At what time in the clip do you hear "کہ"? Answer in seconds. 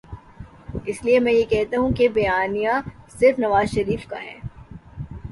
1.91-2.07